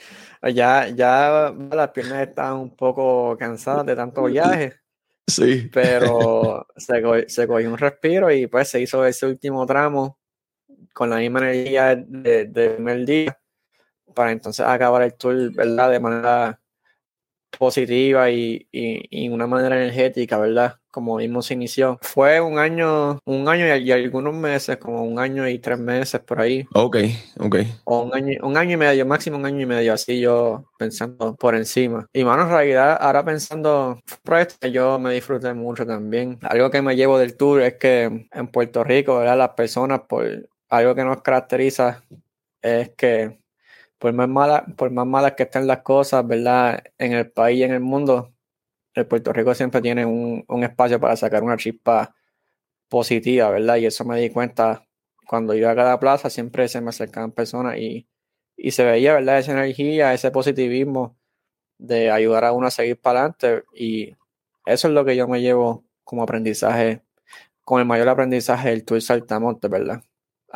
ya, 0.55 0.89
ya 0.89 1.55
las 1.71 1.91
piernas 1.91 2.27
estaban 2.27 2.59
un 2.59 2.75
poco 2.75 3.37
cansadas 3.39 3.85
de 3.85 3.97
tanto 3.97 4.25
viaje. 4.25 4.75
Sí. 5.27 5.69
Pero 5.73 6.67
se, 6.77 7.29
se 7.29 7.47
cogió 7.47 7.71
un 7.71 7.79
respiro 7.79 8.33
y 8.33 8.47
pues 8.47 8.69
se 8.69 8.81
hizo 8.81 9.05
ese 9.05 9.27
último 9.27 9.67
tramo 9.67 10.19
con 10.93 11.11
la 11.11 11.17
misma 11.17 11.41
energía 11.41 11.97
de, 11.97 12.47
de 12.47 12.71
primer 12.71 13.05
día 13.05 13.39
para 14.15 14.33
entonces 14.33 14.67
acabar 14.67 15.03
el 15.03 15.15
tour, 15.15 15.53
¿verdad? 15.53 15.91
De 15.91 16.01
manera 16.01 16.59
positiva 17.59 18.31
y, 18.31 18.67
y, 18.73 19.29
una 19.29 19.47
manera 19.47 19.77
energética, 19.77 20.39
¿verdad? 20.39 20.77
Como 20.91 21.17
mismo 21.17 21.43
se 21.43 21.55
inició. 21.55 21.99
Fue 22.03 22.41
un 22.41 22.59
año, 22.59 23.19
un 23.25 23.49
año 23.49 23.77
y, 23.77 23.93
algunos 23.93 24.35
meses, 24.35 24.79
como 24.79 25.05
un 25.05 25.19
año 25.19 25.49
y 25.49 25.59
tres 25.59 25.79
meses 25.79 26.21
por 26.21 26.41
ahí. 26.41 26.67
Ok, 26.75 26.97
ok. 27.39 27.57
O 27.85 28.03
un 28.03 28.15
año, 28.15 28.39
un 28.43 28.57
año 28.57 28.73
y 28.73 28.77
medio, 28.77 29.07
máximo 29.07 29.37
un 29.37 29.47
año 29.47 29.61
y 29.61 29.67
medio, 29.67 29.93
así 29.93 30.21
yo 30.21 30.65
pensando 30.79 31.35
por 31.37 31.55
encima. 31.55 32.07
Y 32.13 32.25
mano, 32.25 32.43
en 32.43 32.51
realidad, 32.51 32.97
ahora 33.01 33.25
pensando, 33.25 34.01
proyecto 34.23 34.69
yo 34.69 34.99
me 34.99 35.13
disfruté 35.13 35.53
mucho 35.53 35.87
también. 35.87 36.39
Algo 36.43 36.71
que 36.71 36.83
me 36.83 36.97
llevo 36.97 37.19
del 37.19 37.37
tour 37.37 37.63
es 37.63 37.75
que 37.75 38.29
en 38.31 38.49
Puerto 38.49 38.85
Rico, 38.85 39.19
¿verdad? 39.19 39.37
Las 39.37 39.51
personas 39.51 40.01
por 40.09 40.49
algo 40.69 40.95
que 40.95 41.05
nos 41.05 41.23
caracteriza 41.23 42.05
es 42.63 42.91
que 42.91 43.39
por 43.99 44.13
más 44.13 44.29
malas, 44.29 44.63
por 44.77 44.91
más 44.91 45.07
malas 45.07 45.33
que 45.33 45.45
estén 45.45 45.67
las 45.67 45.81
cosas, 45.83 46.27
¿verdad? 46.27 46.83
En 46.99 47.13
el 47.13 47.31
país 47.31 47.61
y 47.61 47.63
en 47.65 47.73
el 47.73 47.81
mundo, 47.81 48.35
el 48.95 49.07
Puerto 49.07 49.33
Rico 49.33 49.55
siempre 49.55 49.81
tiene 49.83 50.07
un, 50.07 50.45
espacio 50.65 51.01
para 51.01 51.17
sacar 51.17 51.43
una 51.43 51.57
chispa 51.57 52.15
positiva, 52.89 53.51
¿verdad? 53.51 53.77
Y 53.77 53.87
eso 53.87 54.05
me 54.05 54.21
di 54.21 54.31
cuenta 54.31 54.87
cuando 55.27 55.55
iba 55.55 55.71
a 55.71 55.77
cada 55.77 56.01
plaza, 56.01 56.31
siempre 56.31 56.69
se 56.69 56.81
me 56.81 56.91
acercaban 56.91 57.33
personas 57.33 57.79
y, 57.79 58.09
y 58.57 58.73
se 58.73 58.85
veía, 58.85 59.15
¿verdad? 59.15 59.39
Esa 59.39 59.53
energía, 59.53 60.15
ese 60.15 60.31
positivismo 60.31 61.17
de 61.79 62.11
ayudar 62.11 62.45
a 62.45 62.53
uno 62.53 62.67
a 62.69 62.71
seguir 62.71 63.01
para 63.01 63.21
adelante. 63.21 63.65
Y 63.75 64.17
eso 64.67 64.89
es 64.89 64.95
lo 64.95 65.05
que 65.05 65.17
yo 65.17 65.29
me 65.29 65.41
llevo 65.43 65.85
como 66.05 66.23
aprendizaje, 66.23 67.03
con 67.65 67.81
el 67.81 67.87
mayor 67.87 68.09
aprendizaje 68.09 68.71
del 68.71 68.85
Tour 68.85 69.03
Saltamonte, 69.03 69.69
¿verdad? 69.69 70.03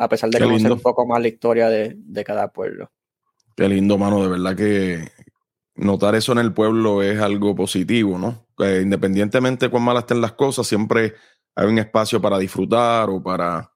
A 0.01 0.09
pesar 0.09 0.31
de 0.31 0.39
conocer 0.39 0.71
un 0.71 0.79
poco 0.79 1.05
más 1.05 1.21
la 1.21 1.27
historia 1.27 1.69
de, 1.69 2.23
cada 2.25 2.51
pueblo. 2.51 2.91
Qué 3.55 3.69
lindo, 3.69 3.99
mano, 3.99 4.23
de 4.23 4.29
verdad 4.29 4.55
que 4.55 5.07
notar 5.75 6.15
eso 6.15 6.31
en 6.31 6.39
el 6.39 6.53
pueblo 6.53 7.03
es 7.03 7.19
algo 7.19 7.55
positivo, 7.55 8.17
¿no? 8.17 8.47
independientemente 8.81 9.65
de 9.65 9.71
cuán 9.71 9.83
malas 9.83 10.03
estén 10.03 10.21
las 10.21 10.33
cosas, 10.33 10.67
siempre 10.67 11.13
hay 11.55 11.67
un 11.67 11.77
espacio 11.77 12.19
para 12.19 12.39
disfrutar 12.39 13.09
o 13.09 13.21
para 13.21 13.71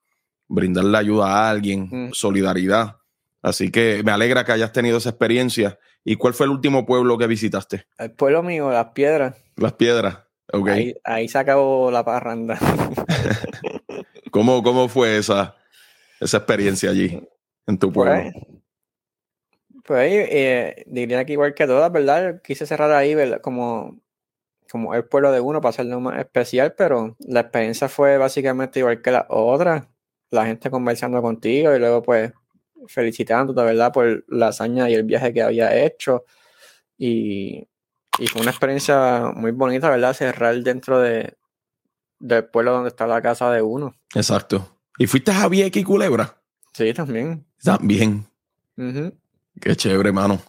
brindarle 0.48 0.98
ayuda 0.98 1.28
a 1.28 1.50
alguien, 1.50 1.90
mm. 1.92 2.14
solidaridad. 2.14 2.98
Así 3.44 3.70
que 3.70 4.02
me 4.04 4.12
alegra 4.12 4.46
que 4.46 4.52
hayas 4.52 4.72
tenido 4.72 4.98
esa 4.98 5.10
experiencia. 5.10 5.78
¿Y 6.04 6.16
cuál 6.16 6.34
fue 6.34 6.46
el 6.48 6.52
último 6.52 6.86
pueblo 6.86 7.18
que 7.18 7.28
visitaste? 7.28 7.86
El 7.98 8.12
pueblo 8.12 8.42
mío, 8.42 8.72
Las 8.72 8.92
Piedras. 8.92 9.36
Las 9.58 9.74
Piedras, 9.74 10.20
ok. 10.52 10.70
Ahí, 11.04 11.28
se 11.28 11.38
acabó 11.38 11.92
la 11.92 12.04
parranda. 12.04 12.60
¿Cómo, 14.32 14.62
¿Cómo 14.62 14.88
fue 14.88 15.18
esa, 15.18 15.56
esa 16.20 16.38
experiencia 16.38 16.90
allí, 16.90 17.22
en 17.68 17.78
tu 17.78 17.92
pueblo? 17.92 18.32
Pues, 18.32 18.34
pues 19.84 20.12
eh, 20.12 20.84
diría 20.88 21.26
que 21.26 21.34
igual 21.34 21.54
que 21.54 21.68
todas, 21.68 21.92
¿verdad? 21.92 22.42
Quise 22.44 22.66
cerrar 22.66 22.92
ahí, 22.92 23.16
¿verdad? 23.16 23.42
Como, 23.42 24.00
como 24.70 24.96
el 24.96 25.06
pueblo 25.06 25.32
de 25.32 25.42
uno 25.42 25.62
para 25.62 25.70
hacerlo 25.72 26.00
más 26.00 26.20
especial, 26.20 26.74
pero 26.78 27.16
la 27.20 27.42
experiencia 27.42 27.90
fue 27.90 28.18
básicamente 28.18 28.80
igual 28.80 29.02
que 29.02 29.12
la 29.12 29.26
otra. 29.30 29.90
La 30.32 30.46
gente 30.46 30.72
conversando 30.72 31.22
contigo 31.22 31.74
y 31.76 31.80
luego 31.80 32.02
pues 32.02 32.34
felicitándote, 32.88 33.62
¿verdad? 33.62 33.94
Por 33.94 34.26
la 34.28 34.48
hazaña 34.48 34.90
y 34.90 34.96
el 34.96 35.04
viaje 35.04 35.34
que 35.34 35.44
había 35.44 35.76
hecho. 35.86 36.26
Y 36.98 37.68
y 38.18 38.28
fue 38.28 38.42
una 38.42 38.52
experiencia 38.52 39.32
muy 39.36 39.52
bonita, 39.52 39.90
¿verdad? 39.90 40.14
Cerrar 40.14 40.56
dentro 40.62 41.00
de, 41.00 41.38
del 42.20 42.46
pueblo 42.46 42.72
donde 42.72 42.90
está 42.90 43.08
la 43.08 43.22
casa 43.22 43.52
de 43.52 43.62
uno. 43.62 43.96
Exacto. 44.14 44.75
¿Y 44.98 45.08
fuiste 45.08 45.32
a 45.32 45.48
Vieques 45.48 45.82
y 45.82 45.86
Culebra? 45.86 46.42
Sí, 46.74 46.94
también. 46.94 47.46
También. 47.64 48.28
Qué 49.62 49.76
chévere, 49.76 50.12
mano. 50.12 50.42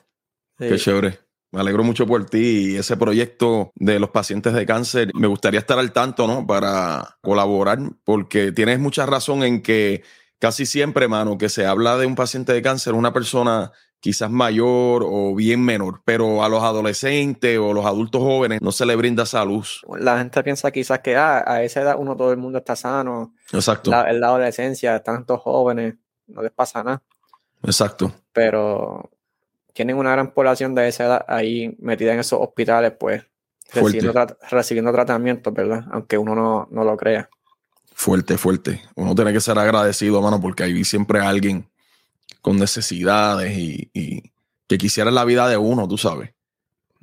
Qué 0.58 0.76
chévere. 0.76 1.18
Me 1.52 1.60
alegro 1.60 1.84
mucho 1.84 2.06
por 2.06 2.26
ti 2.26 2.72
y 2.72 2.76
ese 2.76 2.96
proyecto 2.96 3.72
de 3.76 3.98
los 3.98 4.10
pacientes 4.10 4.52
de 4.52 4.66
cáncer. 4.66 5.10
Me 5.14 5.26
gustaría 5.26 5.60
estar 5.60 5.78
al 5.78 5.92
tanto, 5.92 6.26
¿no? 6.26 6.46
Para 6.46 7.18
colaborar, 7.22 7.78
porque 8.04 8.52
tienes 8.52 8.78
mucha 8.78 9.06
razón 9.06 9.42
en 9.42 9.62
que 9.62 10.02
casi 10.38 10.66
siempre, 10.66 11.08
mano, 11.08 11.38
que 11.38 11.48
se 11.48 11.64
habla 11.64 11.96
de 11.96 12.06
un 12.06 12.14
paciente 12.14 12.52
de 12.52 12.62
cáncer, 12.62 12.94
una 12.94 13.12
persona 13.12 13.72
quizás 14.06 14.30
mayor 14.30 15.02
o 15.04 15.34
bien 15.34 15.64
menor, 15.64 16.00
pero 16.04 16.44
a 16.44 16.48
los 16.48 16.62
adolescentes 16.62 17.58
o 17.58 17.72
los 17.72 17.84
adultos 17.84 18.22
jóvenes 18.22 18.60
no 18.62 18.70
se 18.70 18.86
le 18.86 18.94
brinda 18.94 19.24
esa 19.24 19.44
luz. 19.44 19.84
La 19.98 20.18
gente 20.18 20.44
piensa 20.44 20.70
quizás 20.70 21.00
que 21.00 21.16
ah, 21.16 21.42
a 21.44 21.64
esa 21.64 21.80
edad 21.80 21.96
uno 21.98 22.16
todo 22.16 22.30
el 22.30 22.36
mundo 22.36 22.58
está 22.58 22.76
sano. 22.76 23.34
Exacto. 23.52 23.90
en 24.06 24.20
la 24.20 24.28
adolescencia, 24.28 25.02
tantos 25.02 25.40
jóvenes, 25.40 25.96
no 26.28 26.40
les 26.40 26.52
pasa 26.52 26.84
nada. 26.84 27.02
Exacto. 27.64 28.12
Pero 28.32 29.10
tienen 29.72 29.96
una 29.96 30.12
gran 30.12 30.30
población 30.30 30.72
de 30.76 30.86
esa 30.86 31.06
edad 31.06 31.24
ahí 31.26 31.74
metida 31.80 32.12
en 32.12 32.20
esos 32.20 32.40
hospitales, 32.40 32.92
pues, 33.00 33.24
recibiendo, 33.72 34.92
tratamientos, 34.92 35.52
¿verdad? 35.52 35.84
Aunque 35.90 36.16
uno 36.16 36.68
no, 36.70 36.84
lo 36.84 36.96
crea. 36.96 37.28
Fuerte, 37.92 38.38
fuerte. 38.38 38.82
Uno 38.94 39.16
tiene 39.16 39.32
que 39.32 39.40
ser 39.40 39.58
agradecido, 39.58 40.22
mano, 40.22 40.40
porque 40.40 40.62
ahí 40.62 40.84
siempre 40.84 41.18
hay 41.18 41.26
alguien 41.26 41.68
con 42.40 42.58
necesidades 42.58 43.56
y, 43.56 44.32
que 44.68 44.78
quisiera 44.78 45.10
la 45.10 45.24
vida 45.24 45.48
de 45.48 45.56
uno, 45.56 45.86
tú 45.86 45.98
sabes. 45.98 46.30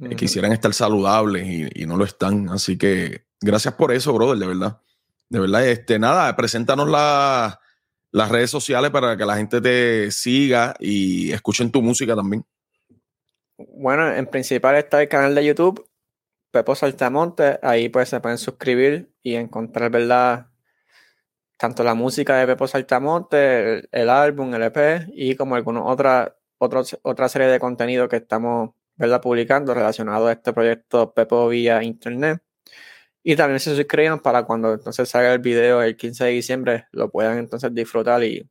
Que 0.09 0.15
quisieran 0.15 0.51
estar 0.51 0.73
saludables 0.73 1.71
y, 1.75 1.85
no 1.85 1.97
lo 1.97 2.05
están. 2.05 2.49
Así 2.49 2.77
que 2.77 3.25
gracias 3.41 3.73
por 3.75 3.91
eso, 3.91 4.13
brother, 4.13 4.37
de 4.37 4.47
verdad. 4.47 4.81
De 5.29 5.39
verdad, 5.39 5.67
este, 5.67 5.99
nada, 5.99 6.35
preséntanos 6.35 6.89
las 6.89 8.29
redes 8.29 8.51
sociales 8.51 8.91
para 8.91 9.17
que 9.17 9.25
la 9.25 9.37
gente 9.37 9.61
te 9.61 10.11
siga 10.11 10.75
y 10.79 11.31
escuchen 11.31 11.71
tu 11.71 11.81
música 11.81 12.15
también. 12.15 12.45
Bueno, 13.57 14.13
en 14.13 14.25
principal 14.27 14.75
está 14.75 15.01
el 15.01 15.07
canal 15.07 15.35
de 15.35 15.45
YouTube, 15.45 15.87
Pepo 16.51 16.75
Saltamonte. 16.75 17.59
Ahí 17.61 17.89
pues 17.89 18.09
se 18.09 18.19
pueden 18.19 18.37
suscribir 18.37 19.11
y 19.21 19.35
encontrar, 19.35 19.91
¿verdad? 19.91 20.47
Tanto 21.57 21.83
la 21.83 21.93
música 21.93 22.37
de 22.37 22.47
Pepo 22.47 22.67
Saltamonte, 22.67 23.87
el, 23.91 24.09
álbum, 24.09 24.53
el 24.53 24.63
EP 24.63 25.07
y 25.13 25.35
como 25.35 25.55
alguna 25.55 25.83
otra, 25.83 26.35
otra 26.57 27.29
serie 27.29 27.47
de 27.47 27.59
contenido 27.59 28.09
que 28.09 28.17
estamos, 28.17 28.71
¿verdad? 28.95 29.21
Publicando 29.21 29.73
relacionado 29.73 30.27
a 30.27 30.33
este 30.33 30.53
proyecto 30.53 31.13
Pepo 31.13 31.47
vía 31.47 31.83
Internet. 31.83 32.41
Y 33.23 33.35
también 33.35 33.59
se 33.59 33.75
suscriban 33.75 34.19
para 34.19 34.43
cuando 34.43 34.73
entonces 34.73 35.09
salga 35.09 35.33
el 35.33 35.39
video 35.39 35.81
el 35.81 35.95
15 35.95 36.25
de 36.25 36.31
diciembre 36.31 36.87
lo 36.91 37.09
puedan 37.09 37.37
entonces 37.37 37.73
disfrutar 37.73 38.23
y 38.23 38.49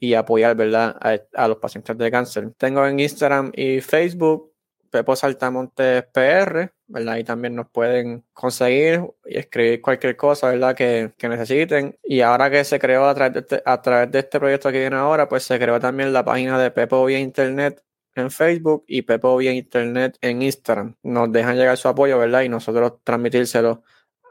y 0.00 0.14
apoyar, 0.14 0.56
¿verdad? 0.56 0.96
A, 1.34 1.48
los 1.48 1.58
pacientes 1.58 1.96
de 1.96 2.10
cáncer. 2.10 2.52
Tengo 2.56 2.84
en 2.86 2.98
Instagram 2.98 3.52
y 3.54 3.80
Facebook 3.82 4.52
Pepo 4.90 5.14
Saltamontes 5.14 6.04
PR, 6.12 6.72
¿verdad? 6.90 7.16
Y 7.18 7.24
también 7.24 7.54
nos 7.54 7.68
pueden 7.70 8.24
conseguir 8.32 9.02
y 9.24 9.38
escribir 9.38 9.80
cualquier 9.80 10.16
cosa, 10.16 10.50
¿verdad? 10.50 10.74
Que, 10.74 11.12
necesiten. 11.28 11.96
Y 12.02 12.20
ahora 12.20 12.50
que 12.50 12.64
se 12.64 12.78
creó 12.78 13.06
a 13.06 13.14
través, 13.14 13.32
de 13.34 13.40
este, 13.40 13.62
a 13.64 13.80
través 13.80 14.10
de 14.10 14.18
este 14.18 14.38
proyecto 14.40 14.72
que 14.72 14.80
viene 14.80 14.96
ahora, 14.96 15.28
pues 15.28 15.44
se 15.44 15.58
creó 15.58 15.78
también 15.78 16.12
la 16.12 16.24
página 16.24 16.58
de 16.58 16.70
Pepo 16.70 17.04
vía 17.04 17.20
Internet 17.20 17.82
en 18.16 18.30
Facebook 18.30 18.84
y 18.88 19.02
Pepo 19.02 19.36
vía 19.36 19.52
Internet 19.52 20.18
en 20.20 20.42
Instagram. 20.42 20.96
Nos 21.04 21.30
dejan 21.30 21.56
llegar 21.56 21.76
su 21.76 21.88
apoyo, 21.88 22.18
¿verdad? 22.18 22.42
Y 22.42 22.48
nosotros 22.48 22.94
transmitírselo 23.04 23.82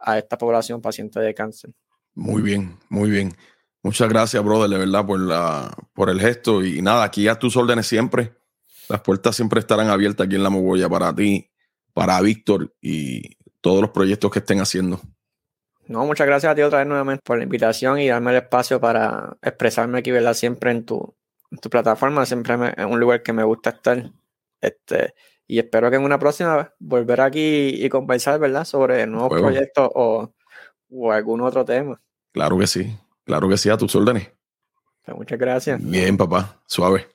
a 0.01 0.17
esta 0.17 0.38
población 0.38 0.81
paciente 0.81 1.19
de 1.19 1.33
cáncer. 1.33 1.71
Muy 2.13 2.41
bien, 2.41 2.77
muy 2.89 3.10
bien. 3.10 3.33
Muchas 3.81 4.10
gracias, 4.10 4.43
brother, 4.43 4.77
verdad, 4.77 5.05
por, 5.05 5.19
la, 5.21 5.73
por 5.93 6.10
el 6.10 6.19
gesto. 6.19 6.63
Y 6.63 6.81
nada, 6.81 7.05
aquí 7.05 7.29
a 7.29 7.39
tus 7.39 7.55
órdenes 7.55 7.88
siempre. 7.88 8.33
Las 8.89 9.01
puertas 9.01 9.36
siempre 9.36 9.62
estarán 9.62 9.88
abiertas 9.88 10.27
aquí 10.27 10.36
en 10.36 10.43
La 10.43 10.49
Mogoya 10.49 10.89
para 10.89 11.15
ti, 11.15 11.48
para 11.99 12.21
Víctor 12.21 12.73
y 12.81 13.35
todos 13.59 13.81
los 13.81 13.89
proyectos 13.89 14.31
que 14.31 14.39
estén 14.39 14.62
haciendo. 14.62 15.01
No, 15.85 16.05
muchas 16.05 16.27
gracias 16.27 16.49
a 16.49 16.55
ti 16.55 16.62
otra 16.62 16.79
vez 16.79 16.88
nuevamente 16.88 17.21
por 17.25 17.38
la 17.38 17.43
invitación 17.43 17.99
y 17.99 18.07
darme 18.07 18.31
el 18.31 18.38
espacio 18.38 18.79
para 18.79 19.35
expresarme 19.41 19.99
aquí, 19.99 20.09
¿verdad? 20.09 20.33
Siempre 20.33 20.71
en 20.71 20.85
tu, 20.85 21.13
tu 21.62 21.69
plataforma, 21.69 22.25
siempre 22.25 22.55
es 22.77 22.85
un 22.85 23.01
lugar 23.01 23.21
que 23.21 23.33
me 23.33 23.43
gusta 23.43 23.71
estar. 23.71 24.12
Este, 24.62 25.13
y 25.45 25.59
espero 25.59 25.89
que 25.89 25.97
en 25.97 26.03
una 26.03 26.17
próxima 26.17 26.55
vez 26.55 26.67
volver 26.79 27.19
aquí 27.19 27.83
y 27.83 27.89
conversar, 27.89 28.39
¿verdad? 28.39 28.63
Sobre 28.63 29.05
nuevos 29.05 29.38
proyectos 29.38 29.89
o, 29.93 30.33
o 30.89 31.12
algún 31.12 31.41
otro 31.41 31.65
tema. 31.65 32.01
Claro 32.31 32.57
que 32.57 32.67
sí. 32.67 32.97
Claro 33.25 33.49
que 33.49 33.57
sí, 33.57 33.69
a 33.69 33.75
tus 33.75 33.93
órdenes. 33.93 34.31
Muchas 35.05 35.38
gracias. 35.38 35.83
Bien, 35.83 36.15
papá. 36.15 36.62
Suave. 36.65 37.07